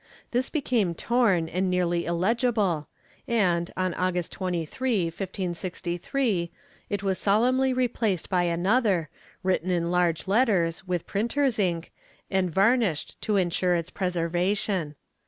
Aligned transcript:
This 0.31 0.49
became 0.49 0.95
torn 0.95 1.47
and 1.47 1.69
nearly 1.69 2.05
illegible 2.07 2.87
and, 3.27 3.69
on 3.77 3.93
August 3.93 4.31
23, 4.31 5.05
1563, 5.05 6.51
it 6.89 7.03
was 7.03 7.19
solemnly 7.19 7.71
replaced 7.71 8.27
by 8.27 8.41
another, 8.45 9.09
written 9.43 9.69
in 9.69 9.91
large 9.91 10.27
letters, 10.27 10.87
with 10.87 11.05
printer's 11.05 11.59
ink, 11.59 11.91
and 12.31 12.49
varnished 12.49 13.21
to 13.21 13.37
insure 13.37 13.75
its 13.75 13.91
preservation. 13.91 14.95